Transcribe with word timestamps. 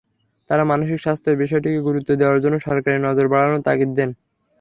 তাঁরা 0.49 0.63
মানসিক 0.63 0.99
স্বাস্থ্যের 1.01 1.39
বিষয়টিকে 1.43 1.79
গুরুত্ব 1.79 2.09
দেওয়ার 2.15 2.41
জন্য 2.43 2.55
সরকারের 2.59 3.01
নজর 3.01 3.25
বাড়ানোর 3.27 3.65
তাগিদ 3.67 3.91
দেন। 3.95 4.09